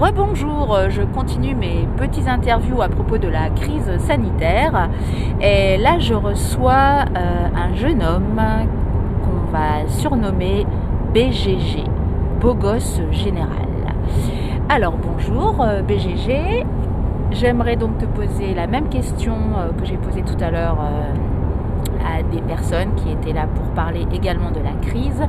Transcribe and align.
rebonjour, 0.00 0.76
je 0.90 1.02
continue 1.02 1.54
mes 1.54 1.86
petites 1.96 2.28
interviews 2.28 2.82
à 2.82 2.88
propos 2.88 3.18
de 3.18 3.28
la 3.28 3.50
crise 3.50 3.90
sanitaire. 3.98 4.88
Et 5.40 5.76
là, 5.76 5.98
je 5.98 6.14
reçois 6.14 7.04
euh, 7.16 7.48
un 7.54 7.74
jeune 7.74 8.02
homme 8.02 8.40
qu'on 9.22 9.50
va 9.52 9.86
surnommer 9.88 10.66
BGG, 11.12 11.84
Beau 12.40 12.54
Gosse 12.54 13.00
Général. 13.10 13.68
Alors 14.68 14.94
bonjour 14.96 15.60
euh, 15.60 15.82
BGG, 15.82 16.64
j'aimerais 17.30 17.76
donc 17.76 17.98
te 17.98 18.06
poser 18.06 18.54
la 18.54 18.66
même 18.66 18.88
question 18.88 19.36
euh, 19.58 19.72
que 19.78 19.84
j'ai 19.84 19.96
posée 19.96 20.22
tout 20.22 20.42
à 20.42 20.50
l'heure 20.50 20.78
à 22.04 22.22
des 22.22 22.42
personnes 22.42 22.94
qui 22.96 23.10
étaient 23.10 23.32
là 23.32 23.46
pour 23.54 23.64
parler 23.74 24.06
également 24.12 24.50
de 24.50 24.60
la 24.60 24.72
crise, 24.82 25.22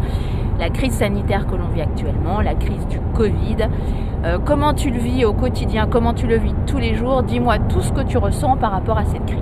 la 0.59 0.69
crise 0.69 0.93
sanitaire 0.93 1.47
que 1.47 1.55
l'on 1.55 1.67
vit 1.67 1.81
actuellement, 1.81 2.41
la 2.41 2.55
crise 2.55 2.85
du 2.87 2.99
Covid. 3.13 3.69
Euh, 4.23 4.37
comment 4.43 4.73
tu 4.73 4.89
le 4.89 4.99
vis 4.99 5.25
au 5.25 5.33
quotidien? 5.33 5.87
Comment 5.89 6.13
tu 6.13 6.27
le 6.27 6.37
vis 6.37 6.55
tous 6.65 6.77
les 6.77 6.95
jours? 6.95 7.23
Dis-moi 7.23 7.59
tout 7.69 7.81
ce 7.81 7.91
que 7.91 8.01
tu 8.01 8.17
ressens 8.17 8.57
par 8.57 8.71
rapport 8.71 8.97
à 8.97 9.05
cette 9.05 9.25
crise. 9.25 9.41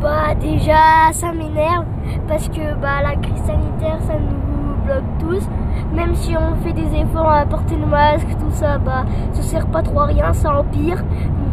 Bah 0.00 0.34
déjà 0.40 1.10
ça 1.12 1.32
m'énerve 1.32 1.84
parce 2.28 2.48
que 2.48 2.74
bah 2.80 3.02
la 3.02 3.16
crise 3.16 3.42
sanitaire 3.44 3.98
ça 4.06 4.14
nous 4.14 4.84
bloque 4.84 5.02
tous. 5.18 5.48
Même 5.94 6.14
si 6.14 6.36
on 6.36 6.54
fait 6.62 6.72
des 6.72 6.94
efforts 7.00 7.30
à 7.30 7.46
porter 7.46 7.76
le 7.76 7.86
masque, 7.86 8.28
tout 8.38 8.50
ça, 8.50 8.78
bah 8.78 9.04
ça 9.32 9.42
sert 9.42 9.66
pas 9.66 9.82
trop 9.82 10.00
à 10.00 10.06
rien, 10.06 10.32
ça 10.32 10.58
empire. 10.58 11.02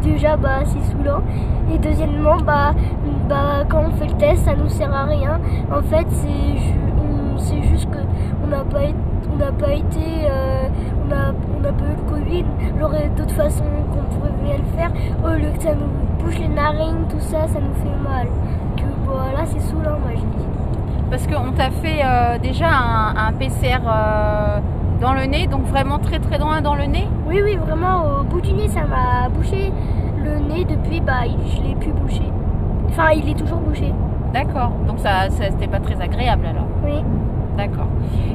Déjà 0.05 0.37
bah 0.37 0.59
c'est 0.65 0.81
saoulant. 0.91 1.21
Et 1.73 1.77
deuxièmement 1.77 2.37
bah, 2.37 2.73
bah 3.27 3.63
quand 3.67 3.83
on 3.87 3.91
fait 3.91 4.07
le 4.07 4.17
test 4.17 4.45
ça 4.45 4.55
nous 4.55 4.69
sert 4.69 4.93
à 4.93 5.05
rien. 5.05 5.39
En 5.71 5.81
fait 5.81 6.07
c'est 7.37 7.61
juste 7.63 7.89
que 7.89 7.99
on 8.43 8.47
n'a 8.47 8.63
pas 8.63 8.83
été 8.83 8.95
on 9.33 9.37
n'a 9.37 9.51
pas 9.51 9.73
été 9.73 10.27
euh, 10.29 10.67
on 11.03 11.61
on 11.61 11.63
a 11.67 11.71
pas 11.71 11.85
eu 11.85 11.95
le 11.95 12.09
Covid, 12.09 12.45
j'aurais 12.79 13.09
d'autres 13.17 13.35
façons 13.35 13.63
qu'on 13.91 14.15
pourrait 14.15 14.57
le 14.57 14.77
faire. 14.77 14.91
Au 15.23 15.35
lieu 15.35 15.51
que 15.55 15.61
ça 15.61 15.73
nous 15.73 16.23
bouche 16.23 16.39
les 16.39 16.47
narines, 16.47 17.05
tout 17.09 17.19
ça, 17.19 17.47
ça 17.47 17.59
nous 17.59 17.73
fait 17.75 18.03
mal. 18.03 18.27
Que 18.77 18.83
voilà, 19.05 19.45
c'est 19.45 19.59
saoulant, 19.59 19.99
moi 19.99 20.11
je 20.11 20.21
dis. 20.21 20.45
Parce 21.09 21.27
qu'on 21.27 21.51
t'a 21.51 21.69
fait 21.71 22.01
euh, 22.03 22.37
déjà 22.39 22.67
un, 22.67 23.31
PCR 23.33 23.79
euh, 23.87 24.59
dans 25.05 25.13
le 25.13 25.25
nez, 25.25 25.45
donc 25.45 25.61
vraiment 25.65 25.99
très 25.99 26.17
très 26.17 26.39
loin 26.39 26.61
dans 26.61 26.73
le 26.73 26.85
nez 26.85 27.07
Oui, 27.27 27.39
oui, 27.43 27.57
vraiment 27.57 28.21
au 28.21 28.23
bout 28.23 28.41
du 28.41 28.53
nez, 28.53 28.67
ça 28.67 28.85
m'a 28.85 29.29
bouché 29.29 29.71
le 30.23 30.39
nez 30.39 30.65
depuis, 30.65 30.99
bah 30.99 31.25
je 31.25 31.61
l'ai 31.61 31.75
pu 31.75 31.91
boucher. 31.91 32.31
Enfin, 32.89 33.11
il 33.11 33.29
est 33.29 33.37
toujours 33.37 33.59
bouché. 33.59 33.93
D'accord, 34.33 34.71
donc 34.87 34.97
ça, 34.97 35.29
ça 35.29 35.43
c'était 35.51 35.67
pas 35.67 35.79
très 35.79 36.01
agréable 36.01 36.47
alors 36.47 36.65
Oui. 36.83 37.03
D'accord. 37.55 37.87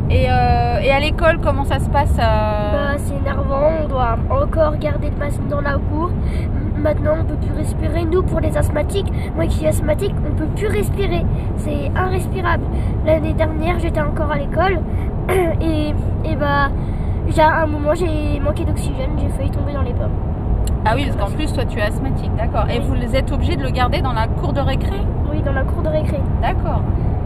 Et, 0.08 0.30
euh, 0.30 0.78
et, 0.80 0.91
à 0.91 1.00
l'école, 1.00 1.41
comment 1.42 1.64
ça 1.64 1.78
se 1.78 1.91
passe 1.91 2.16
bah, 2.16 2.96
C'est 2.96 3.16
énervant, 3.16 3.72
on 3.84 3.88
doit 3.88 4.16
encore 4.30 4.78
garder 4.78 5.10
le 5.10 5.16
masque 5.16 5.46
dans 5.48 5.60
la 5.60 5.74
cour. 5.74 6.10
Maintenant, 6.78 7.16
on 7.20 7.24
peut 7.24 7.34
plus 7.34 7.54
respirer. 7.54 8.04
Nous, 8.04 8.22
pour 8.22 8.41
les 8.41 8.56
asthmatiques, 8.56 9.12
moi 9.36 9.44
qui 9.44 9.58
suis 9.58 9.66
asthmatique, 9.66 10.14
on 10.26 10.34
peut 10.38 10.48
plus 10.56 10.68
respirer. 10.68 11.26
C'est 11.58 11.91
irrespirable. 11.94 12.64
L'année 13.04 13.34
dernière, 13.34 13.78
j'étais 13.78 14.00
encore 14.00 14.30
à 14.30 14.38
l'école 14.38 14.78
et, 16.30 16.36
bah, 16.36 16.70
à 17.38 17.62
un 17.62 17.66
moment, 17.66 17.94
j'ai 17.94 18.40
manqué 18.40 18.64
d'oxygène, 18.64 19.10
j'ai 19.18 19.28
failli 19.28 19.50
tomber 19.50 19.72
dans 19.72 19.82
les 19.82 19.92
pommes. 19.92 20.10
Ah 20.84 20.92
oui, 20.94 21.04
parce 21.06 21.16
qu'en 21.16 21.36
plus, 21.36 21.52
toi, 21.52 21.64
tu 21.64 21.78
es 21.78 21.82
asthmatique, 21.82 22.30
d'accord. 22.36 22.66
Et 22.70 22.80
vous 22.80 23.14
êtes 23.14 23.30
obligé 23.32 23.56
de 23.56 23.62
le 23.62 23.70
garder 23.70 24.00
dans 24.00 24.12
la 24.12 24.26
cour 24.26 24.52
de 24.52 24.60
récré? 24.60 24.96
Oui, 25.30 25.42
dans 25.42 25.52
la 25.52 25.62
cour 25.62 25.82
de 25.82 25.88
récré. 25.88 26.20
D'accord. 26.40 26.82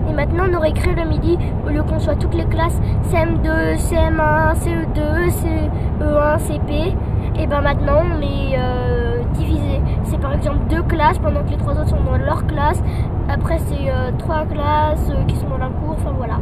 Et 0.09 0.13
maintenant, 0.13 0.45
aurait 0.55 0.73
créé 0.73 0.95
le 0.95 1.09
midi, 1.09 1.39
au 1.67 1.71
lieu 1.71 1.83
qu'on 1.83 1.99
soit 1.99 2.17
toutes 2.17 2.35
les 2.35 2.45
classes 2.45 2.79
CM2, 3.11 3.77
CM1, 3.77 4.55
CE2, 4.55 5.31
CE1, 5.31 6.39
CP, 6.39 6.95
et 7.37 7.47
ben 7.47 7.61
maintenant, 7.63 8.03
on 8.05 8.21
est 8.21 8.57
euh, 8.57 9.23
divisé. 9.35 9.81
C'est 10.05 10.21
par 10.21 10.33
exemple 10.35 10.59
deux 10.69 10.83
classes 10.83 11.19
pendant 11.19 11.43
que 11.43 11.51
les 11.51 11.57
trois 11.57 11.73
autres 11.73 11.89
sont 11.89 12.05
dans 12.05 12.17
leur 12.17 12.47
classe. 12.47 12.83
Après, 13.29 13.59
c'est 13.59 13.91
euh, 13.91 14.11
trois 14.19 14.45
classes 14.45 15.11
euh, 15.11 15.25
qui 15.27 15.37
sont 15.37 15.49
dans 15.49 15.59
la 15.59 15.69
cour. 15.69 15.97
Enfin 15.99 16.13
voilà. 16.17 16.39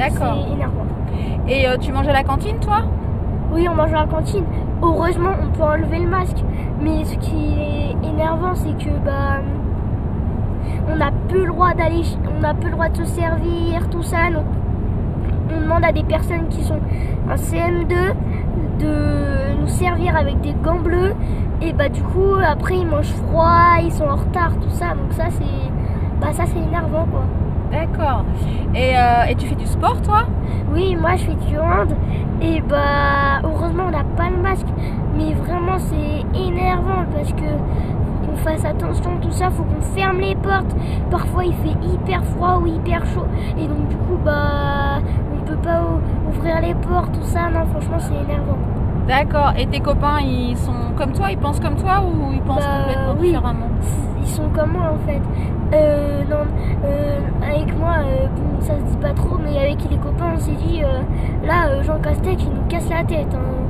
D'accord. 0.00 0.46
C'est 0.46 0.54
énervant. 0.54 0.86
Et 1.46 1.66
tu 1.80 1.92
manges 1.92 2.08
à 2.08 2.12
la 2.12 2.24
cantine, 2.24 2.58
toi? 2.58 2.78
Oui, 3.52 3.66
on 3.70 3.74
mange 3.74 3.92
à 3.92 4.00
la 4.00 4.06
cantine. 4.06 4.44
Heureusement, 4.82 5.32
on 5.42 5.48
peut 5.56 5.62
enlever 5.62 5.98
le 5.98 6.08
masque. 6.08 6.42
Mais 6.80 7.04
ce 7.04 7.16
qui 7.16 7.54
est 7.60 8.08
énervant, 8.08 8.54
c'est 8.54 8.72
que 8.82 8.90
bah 9.04 9.40
on 10.90 10.96
n'a 10.96 11.10
plus 11.28 11.42
le 11.42 11.52
droit 11.52 11.74
d'aller, 11.74 12.02
on 12.34 12.40
n'a 12.40 12.54
plus 12.54 12.66
le 12.70 12.72
droit 12.72 12.88
de 12.88 12.96
se 12.96 13.04
servir, 13.04 13.90
tout 13.90 14.02
ça. 14.02 14.30
Donc, 14.32 14.44
on 15.54 15.60
demande 15.60 15.84
à 15.84 15.92
des 15.92 16.04
personnes 16.04 16.48
qui 16.48 16.62
sont 16.62 16.80
en 17.28 17.34
CM2 17.34 18.14
de 18.78 19.60
nous 19.60 19.68
servir 19.68 20.16
avec 20.16 20.40
des 20.40 20.54
gants 20.54 20.78
bleus. 20.78 21.14
Et 21.60 21.74
bah 21.74 21.90
du 21.90 22.02
coup, 22.02 22.36
après 22.42 22.78
ils 22.78 22.86
mangent 22.86 23.12
froid, 23.28 23.76
ils 23.82 23.92
sont 23.92 24.04
en 24.04 24.16
retard, 24.16 24.52
tout 24.62 24.70
ça. 24.70 24.94
Donc 24.94 25.12
ça 25.12 25.24
c'est, 25.28 25.70
bah 26.20 26.32
ça 26.32 26.44
c'est 26.46 26.58
énervant 26.58 27.04
quoi. 27.10 27.24
D'accord. 27.70 28.24
Et, 28.74 28.96
euh, 28.96 29.24
et, 29.28 29.34
tu 29.34 29.46
fais 29.46 29.54
du 29.54 29.66
sport 29.66 30.00
toi? 30.02 30.24
Oui, 30.72 30.96
moi 30.96 31.16
je 31.16 31.24
fais 31.24 31.34
du 31.34 31.58
hand. 31.58 31.94
Et 32.42 32.60
bah 32.60 33.40
heureusement 33.44 33.84
on 33.88 33.90
n'a 33.90 34.04
pas 34.16 34.30
le 34.30 34.38
masque. 34.38 34.66
Mais 35.16 35.32
vraiment 35.34 35.78
c'est 35.78 36.38
énervant 36.38 37.04
parce 37.14 37.32
que 37.32 37.46
fasse 38.40 38.64
attention, 38.64 39.18
tout 39.20 39.30
ça, 39.30 39.50
faut 39.50 39.62
qu'on 39.62 39.80
ferme 39.94 40.18
les 40.18 40.34
portes. 40.34 40.74
Parfois 41.10 41.44
il 41.44 41.54
fait 41.54 41.76
hyper 41.86 42.24
froid 42.24 42.60
ou 42.62 42.66
hyper 42.66 43.04
chaud. 43.06 43.26
Et 43.58 43.66
donc 43.66 43.88
du 43.88 43.96
coup 43.96 44.18
bah 44.24 44.98
on 45.32 45.44
peut 45.44 45.56
pas 45.56 45.82
ouvrir 46.28 46.60
les 46.60 46.74
portes, 46.74 47.12
tout 47.12 47.26
ça, 47.26 47.50
non 47.50 47.66
franchement 47.66 47.98
c'est 47.98 48.14
énervant. 48.14 48.58
D'accord, 49.06 49.52
et 49.58 49.66
tes 49.66 49.80
copains 49.80 50.20
ils 50.20 50.56
sont 50.56 50.72
comme 50.96 51.12
toi, 51.12 51.30
ils 51.30 51.38
pensent 51.38 51.60
comme 51.60 51.76
toi 51.76 52.02
ou 52.02 52.32
ils 52.32 52.40
pensent 52.42 52.64
bah, 52.64 52.84
complètement 52.86 53.14
différemment? 53.14 53.68
Ils 54.20 54.28
sont 54.28 54.48
comme 54.54 54.72
moi 54.72 54.92
en 54.92 55.06
fait. 55.06 55.20
Euh, 55.72 56.22
non, 56.28 56.46
euh, 56.84 57.18
avec 57.42 57.76
moi, 57.78 57.96
euh, 57.98 58.26
bon, 58.34 58.60
ça 58.60 58.74
se 58.74 58.82
dit 58.82 58.96
pas 58.96 59.12
trop, 59.12 59.38
mais 59.38 59.56
avec 59.58 59.78
les 59.88 59.96
copains, 59.96 60.32
on 60.34 60.38
s'est 60.38 60.52
dit, 60.52 60.82
là, 61.46 61.82
Jean 61.82 61.98
Castex, 61.98 62.42
il 62.42 62.50
nous 62.50 62.66
casse 62.68 62.88
la 62.88 63.04
tête. 63.04 63.34
Hein. 63.34 63.60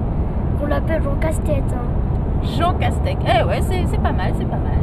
On 0.62 0.66
l'appelle 0.66 1.02
Jean 1.02 1.16
Casse-Tête. 1.16 1.72
Hein. 1.72 2.44
Jean 2.58 2.74
Castex. 2.74 3.18
Eh 3.24 3.44
ouais, 3.44 3.60
c'est 3.62 4.02
pas 4.02 4.12
mal, 4.12 4.32
c'est 4.38 4.48
pas 4.48 4.56
mal. 4.56 4.80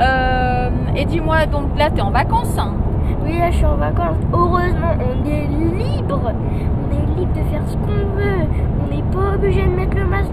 Euh, 0.00 0.70
et 0.96 1.04
dis-moi, 1.04 1.46
donc 1.46 1.76
là, 1.78 1.90
tu 1.90 1.98
es 1.98 2.02
en 2.02 2.10
vacances 2.10 2.56
hein 2.58 2.74
Oui, 3.24 3.38
là, 3.38 3.50
je 3.50 3.56
suis 3.56 3.66
en 3.66 3.76
vacances. 3.76 4.16
Heureusement, 4.32 4.94
on 4.98 5.28
est 5.28 5.46
libre. 5.46 6.20
On 6.22 6.92
est 6.92 7.18
libre 7.18 7.32
de 7.32 7.42
faire 7.50 7.62
ce 7.66 7.76
qu'on 7.76 8.16
veut. 8.16 8.46
On 8.82 8.94
n'est 8.94 9.02
pas 9.02 9.34
obligé 9.36 9.62
de 9.62 9.70
mettre 9.70 9.96
le 9.96 10.06
masque 10.06 10.30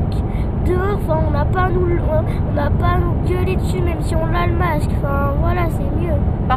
dehors. 0.66 0.97
Enfin, 0.97 1.19
on 1.28 1.31
n'a 1.31 1.46
pas 1.46 1.63
à 1.63 1.69
nous, 1.69 2.00
on 2.09 2.53
n'a 2.53 2.69
pas 2.69 2.96
à 2.96 2.97
nous 2.97 3.13
gueuler 3.28 3.56
dessus, 3.56 3.81
même 3.81 4.01
si 4.01 4.16
on 4.16 4.34
a 4.35 4.47
le 4.47 4.53
masque. 4.53 4.90
Enfin, 4.97 5.34
voilà. 5.41 5.63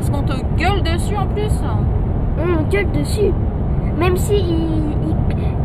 Parce 0.01 0.09
qu'on 0.09 0.23
te 0.23 0.33
gueule 0.57 0.83
dessus 0.83 1.15
en 1.15 1.27
plus 1.27 1.53
On 2.39 2.63
gueule 2.71 2.91
dessus. 2.93 3.35
Même 3.99 4.17
si 4.17 4.35
il, 4.35 5.15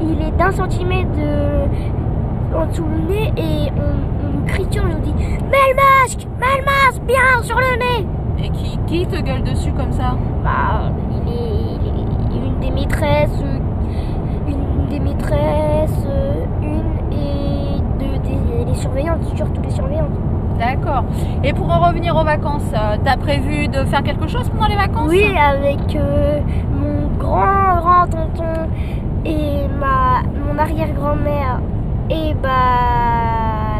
il 0.01 0.21
est 0.21 0.31
d'un 0.31 0.51
centimètre 0.51 1.09
de, 1.13 2.53
en 2.53 2.65
dessous 2.65 2.83
le 2.83 3.13
nez 3.13 3.31
et 3.37 3.71
on 3.77 4.45
criture, 4.45 4.83
on 4.85 4.93
nous 4.93 4.99
dit 4.99 5.13
Mets 5.13 5.69
le 5.69 5.75
masque 5.75 6.27
Mets 6.37 6.57
le 6.57 6.65
masque 6.65 7.01
Bien 7.07 7.43
sur 7.43 7.57
le 7.57 7.77
nez 7.77 8.05
Et 8.43 8.49
qui, 8.49 8.77
qui 8.87 9.07
te 9.07 9.21
gueule 9.21 9.43
dessus 9.43 9.71
comme 9.71 9.93
ça 9.93 10.17
Bah, 10.43 10.91
il 11.25 11.31
est, 11.31 12.45
une 12.45 12.59
des 12.59 12.71
maîtresses, 12.71 13.41
une 14.49 14.89
des 14.89 14.99
maîtresses, 14.99 16.07
une 16.61 17.13
et 17.13 17.79
deux 17.99 18.17
des, 18.19 18.65
des 18.65 18.75
surveillantes, 18.75 19.23
surtout 19.33 19.61
les 19.61 19.71
surveillantes. 19.71 20.11
D'accord. 20.57 21.03
Et 21.43 21.53
pour 21.53 21.69
en 21.69 21.79
revenir 21.87 22.15
aux 22.15 22.23
vacances, 22.23 22.71
euh, 22.73 22.97
t'as 23.03 23.17
prévu 23.17 23.67
de 23.67 23.83
faire 23.85 24.03
quelque 24.03 24.27
chose 24.27 24.49
pendant 24.49 24.67
les 24.67 24.75
vacances 24.75 25.09
Oui, 25.09 25.25
avec 25.37 25.95
euh, 25.95 26.39
mon 26.71 27.17
grand 27.17 27.77
grand 27.81 28.07
tonton 28.07 28.69
et 29.25 29.67
ma 29.79 30.21
mon 30.47 30.57
arrière 30.57 30.93
grand-mère 30.93 31.59
et 32.09 32.33
bah 32.41 32.49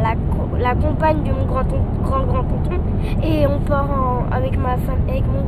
la 0.02 0.16
la 0.60 0.76
compagne 0.76 1.24
de 1.24 1.32
mon 1.32 1.46
grand 1.46 1.64
grand 2.04 2.24
grand 2.26 2.44
tonton 2.44 2.82
et 3.24 3.46
on 3.48 3.60
part 3.60 3.88
avec 4.32 4.58
ma 4.58 4.78
femme 4.78 5.00
avec 5.08 5.24
mon 5.28 5.46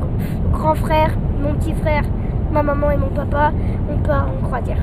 grand 0.52 0.76
frère, 0.76 1.12
mon 1.42 1.54
petit 1.56 1.74
frère, 1.74 2.04
ma 2.52 2.64
maman 2.64 2.92
et 2.92 2.98
mon 2.98 3.08
papa, 3.08 3.52
on 3.92 3.98
part 4.08 4.28
en 4.28 4.46
croisière. 4.46 4.78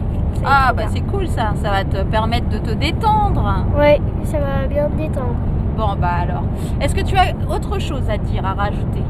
Ah 0.45 0.73
bah 0.77 0.85
c'est 0.89 1.01
cool 1.03 1.27
ça, 1.29 1.53
ça 1.63 1.71
va 1.71 1.85
te 1.85 2.03
permettre 2.03 2.49
de 2.49 2.59
te 2.59 2.73
détendre. 2.73 3.65
Ouais, 3.79 4.01
ça 4.25 4.39
va 4.39 4.67
bien 4.69 4.89
te 4.89 4.97
détendre. 4.97 5.37
Bon 5.77 5.97
bah 6.01 6.09
alors, 6.21 6.45
est-ce 6.81 6.95
que 6.95 7.01
tu 7.01 7.17
as 7.17 7.35
autre 7.53 7.81
chose 7.81 8.09
à 8.09 8.17
dire, 8.17 8.47
à 8.47 8.55
rajouter? 8.55 9.03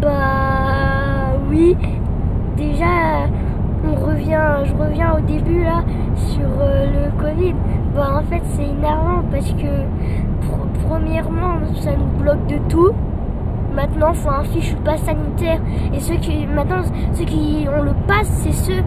Bah 0.00 1.34
oui, 1.50 1.76
déjà 2.56 3.28
on 3.84 3.94
revient, 3.94 4.64
je 4.64 4.72
reviens 4.74 5.14
au 5.16 5.20
début 5.20 5.64
là 5.64 5.82
sur 6.16 6.48
euh, 6.60 6.86
le 6.86 7.22
Covid. 7.22 7.54
Bah 7.94 8.20
en 8.20 8.22
fait 8.22 8.40
c'est 8.56 8.68
énervant 8.68 9.22
parce 9.30 9.50
que 9.52 9.84
premièrement 10.88 11.58
ça 11.74 11.90
nous 11.94 12.22
bloque 12.22 12.46
de 12.46 12.56
tout. 12.70 12.92
Maintenant 13.74 14.12
faut 14.14 14.30
un 14.30 14.44
fichu 14.44 14.76
pass 14.76 15.02
sanitaire. 15.02 15.60
Et 15.92 16.00
ceux 16.00 16.16
qui 16.16 16.46
maintenant 16.46 16.82
ceux 17.12 17.24
qui 17.24 17.66
ont 17.74 17.82
le 17.82 17.92
pass, 18.06 18.28
c'est 18.28 18.52
ceux. 18.52 18.82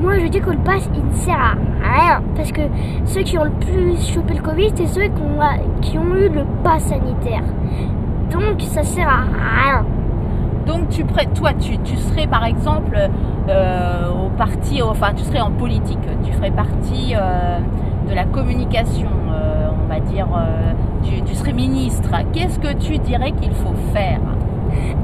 Moi 0.00 0.18
je 0.18 0.26
dis 0.26 0.40
que 0.40 0.50
le 0.50 0.58
pass 0.58 0.88
il 0.94 1.04
ne 1.04 1.12
sert 1.12 1.38
à 1.38 1.54
rien 1.82 2.22
parce 2.36 2.52
que 2.52 2.62
ceux 3.04 3.22
qui 3.22 3.38
ont 3.38 3.44
le 3.44 3.50
plus 3.50 4.12
chopé 4.12 4.34
le 4.34 4.42
Covid, 4.42 4.72
c'est 4.74 4.86
ceux 4.86 5.02
qui 5.02 5.22
ont, 5.22 5.80
qui 5.80 5.98
ont 5.98 6.16
eu 6.16 6.28
le 6.28 6.44
pass 6.62 6.84
sanitaire. 6.84 7.42
Donc 8.30 8.60
ça 8.60 8.82
sert 8.82 9.08
à 9.08 9.22
rien. 9.64 9.84
Donc 10.66 10.88
tu 10.88 11.04
toi 11.04 11.52
tu, 11.60 11.78
tu 11.78 11.96
serais 11.96 12.26
par 12.26 12.44
exemple 12.44 12.96
euh, 13.48 14.10
au 14.10 14.30
parti, 14.30 14.82
enfin 14.82 15.12
tu 15.14 15.24
serais 15.24 15.40
en 15.40 15.50
politique, 15.50 15.98
tu 16.24 16.32
ferais 16.32 16.50
partie 16.50 17.14
euh, 17.14 17.58
de 18.08 18.14
la 18.14 18.24
communication, 18.24 19.08
euh, 19.30 19.63
on 19.84 19.88
va 19.88 20.00
dire, 20.00 20.26
tu, 21.02 21.34
serais 21.34 21.52
ministre. 21.52 22.10
Qu'est-ce 22.32 22.58
que 22.58 22.72
tu 22.74 22.98
dirais 22.98 23.32
qu'il 23.32 23.52
faut 23.52 23.74
faire? 23.92 24.20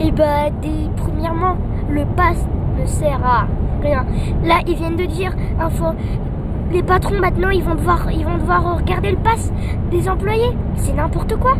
Eh 0.00 0.10
ben, 0.10 0.52
premièrement, 0.96 1.56
le 1.90 2.04
pass 2.04 2.46
ne 2.78 2.86
sert 2.86 3.20
à 3.24 3.46
rien. 3.82 4.04
Là, 4.44 4.60
ils 4.66 4.76
viennent 4.76 4.96
de 4.96 5.04
dire, 5.04 5.34
les 6.72 6.82
patrons 6.82 7.18
maintenant, 7.18 7.50
ils 7.50 7.62
vont 7.62 7.74
devoir, 7.74 8.10
ils 8.12 8.24
vont 8.24 8.38
devoir 8.38 8.76
regarder 8.76 9.10
le 9.10 9.16
pass 9.16 9.52
des 9.90 10.08
employés. 10.08 10.56
C'est 10.76 10.94
n'importe 10.94 11.36
quoi. 11.36 11.54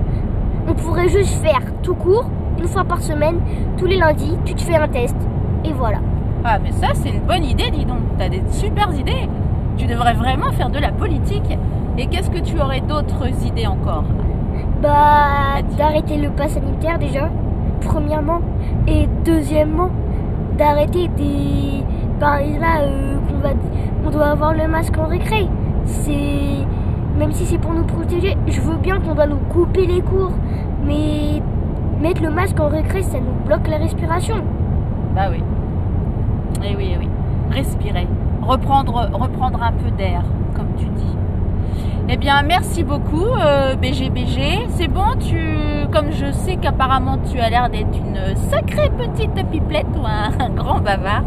On 0.68 0.74
pourrait 0.74 1.08
juste 1.08 1.42
faire 1.42 1.60
tout 1.82 1.94
court, 1.94 2.26
une 2.58 2.68
fois 2.68 2.84
par 2.84 3.00
semaine, 3.02 3.40
tous 3.76 3.86
les 3.86 3.96
lundis, 3.96 4.36
tu 4.44 4.54
te 4.54 4.62
fais 4.62 4.76
un 4.76 4.88
test. 4.88 5.16
Et 5.64 5.72
voilà. 5.72 5.98
Ah, 6.44 6.58
mais 6.62 6.72
ça, 6.72 6.88
c'est 6.94 7.10
une 7.10 7.20
bonne 7.20 7.44
idée, 7.44 7.70
dis 7.70 7.84
donc. 7.84 7.98
T'as 8.18 8.28
des 8.28 8.42
super 8.50 8.94
idées. 8.94 9.28
Tu 9.76 9.86
devrais 9.86 10.14
vraiment 10.14 10.52
faire 10.52 10.70
de 10.70 10.78
la 10.78 10.92
politique. 10.92 11.58
Et 12.00 12.06
qu'est-ce 12.06 12.30
que 12.30 12.38
tu 12.38 12.58
aurais 12.58 12.80
d'autres 12.80 13.28
idées 13.44 13.66
encore 13.66 14.04
Bah, 14.80 15.60
d'arrêter 15.76 16.16
le 16.16 16.30
pass 16.30 16.52
sanitaire 16.52 16.98
déjà, 16.98 17.28
premièrement. 17.82 18.40
Et 18.88 19.06
deuxièmement, 19.22 19.90
d'arrêter 20.56 21.08
des. 21.08 21.84
Bah, 22.18 22.40
là, 22.40 22.80
euh, 22.84 23.18
qu'on 23.28 23.38
va... 23.40 23.50
on 24.06 24.10
doit 24.10 24.28
avoir 24.28 24.54
le 24.54 24.66
masque 24.66 24.96
en 24.96 25.08
récré. 25.08 25.46
C'est. 25.84 26.64
Même 27.18 27.32
si 27.32 27.44
c'est 27.44 27.58
pour 27.58 27.74
nous 27.74 27.84
protéger, 27.84 28.34
je 28.46 28.62
veux 28.62 28.78
bien 28.78 28.98
qu'on 28.98 29.14
doit 29.14 29.26
nous 29.26 29.36
couper 29.52 29.84
les 29.84 30.00
cours. 30.00 30.32
Mais 30.86 31.42
mettre 32.00 32.22
le 32.22 32.30
masque 32.30 32.58
en 32.60 32.68
récré, 32.68 33.02
ça 33.02 33.18
nous 33.18 33.46
bloque 33.46 33.68
la 33.68 33.76
respiration. 33.76 34.36
Bah 35.14 35.28
oui. 35.30 35.42
Eh 36.64 36.74
oui, 36.76 36.92
eh 36.94 36.98
oui. 36.98 37.08
Respirer. 37.50 38.08
Reprendre, 38.40 39.10
reprendre 39.12 39.62
un 39.62 39.72
peu 39.72 39.90
d'air. 39.90 40.22
Eh 42.12 42.16
bien, 42.16 42.42
merci 42.42 42.82
beaucoup, 42.82 43.28
BGBG. 43.80 44.40
Euh, 44.40 44.66
C'est 44.70 44.88
bon, 44.88 45.14
tu, 45.20 45.86
comme 45.92 46.10
je 46.10 46.32
sais 46.32 46.56
qu'apparemment 46.56 47.18
tu 47.30 47.38
as 47.38 47.48
l'air 47.50 47.70
d'être 47.70 47.96
une 47.96 48.34
sacrée 48.50 48.90
petite 48.90 49.48
pipelette 49.48 49.86
ou 49.94 50.04
un, 50.04 50.50
grand 50.50 50.80
bavard. 50.80 51.22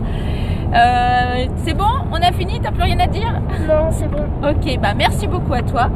Euh, 0.74 1.46
c'est 1.64 1.74
bon, 1.74 1.88
on 2.12 2.16
a 2.16 2.34
fini, 2.34 2.60
t'as 2.62 2.72
plus 2.72 2.84
rien 2.84 3.00
à 3.00 3.08
dire? 3.08 3.32
Non, 3.66 3.92
c'est 3.92 4.10
bon. 4.10 4.26
Ok, 4.44 4.78
bah 4.82 4.94
merci 4.94 5.26
beaucoup 5.26 5.54
à 5.54 5.62
toi. 5.62 5.90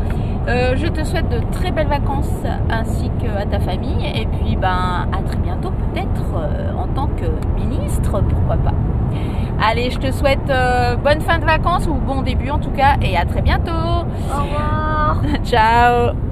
Euh, 0.48 0.78
je 0.78 0.88
te 0.88 1.04
souhaite 1.04 1.28
de 1.28 1.42
très 1.52 1.72
belles 1.72 1.88
vacances 1.88 2.46
ainsi 2.70 3.12
qu'à 3.20 3.46
ta 3.46 3.60
famille. 3.60 4.06
Et 4.16 4.26
puis, 4.26 4.56
ben, 4.56 5.10
à 5.12 5.22
très 5.28 5.40
bientôt, 5.40 5.72
peut-être 5.72 6.24
en 6.78 6.88
tant 6.94 7.08
que 7.08 7.26
pourquoi 8.22 8.58
pas. 8.58 8.74
Allez, 9.62 9.90
je 9.90 9.98
te 9.98 10.12
souhaite 10.12 10.50
euh, 10.50 10.96
bonne 10.98 11.22
fin 11.22 11.40
de 11.40 11.46
vacances 11.46 11.88
ou 11.88 11.94
bon 11.94 12.22
début 12.22 12.50
en 12.52 12.60
tout 12.60 12.72
cas 12.72 12.96
et 13.02 13.18
à 13.18 13.26
très 13.26 13.42
bientôt. 13.42 13.72
Au 13.72 14.44
revoir. 14.44 15.22
Ciao. 15.44 16.27